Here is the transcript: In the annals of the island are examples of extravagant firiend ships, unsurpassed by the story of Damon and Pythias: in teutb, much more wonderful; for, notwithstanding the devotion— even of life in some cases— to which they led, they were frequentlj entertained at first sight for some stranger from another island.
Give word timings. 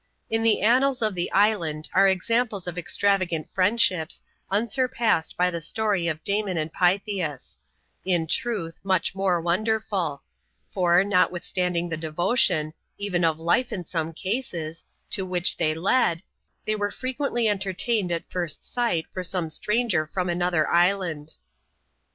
In 0.31 0.41
the 0.41 0.61
annals 0.61 1.03
of 1.03 1.13
the 1.13 1.31
island 1.31 1.87
are 1.93 2.07
examples 2.07 2.65
of 2.65 2.75
extravagant 2.75 3.53
firiend 3.53 3.79
ships, 3.81 4.23
unsurpassed 4.49 5.37
by 5.37 5.51
the 5.51 5.61
story 5.61 6.07
of 6.07 6.23
Damon 6.23 6.57
and 6.57 6.73
Pythias: 6.73 7.59
in 8.03 8.25
teutb, 8.25 8.73
much 8.83 9.13
more 9.13 9.39
wonderful; 9.39 10.23
for, 10.71 11.03
notwithstanding 11.03 11.87
the 11.87 11.97
devotion— 11.97 12.73
even 12.97 13.23
of 13.23 13.39
life 13.39 13.71
in 13.71 13.83
some 13.83 14.11
cases— 14.11 14.85
to 15.11 15.23
which 15.23 15.57
they 15.57 15.75
led, 15.75 16.23
they 16.65 16.75
were 16.75 16.89
frequentlj 16.89 17.47
entertained 17.47 18.11
at 18.11 18.27
first 18.27 18.63
sight 18.63 19.05
for 19.13 19.23
some 19.23 19.51
stranger 19.51 20.07
from 20.07 20.29
another 20.29 20.67
island. 20.67 21.35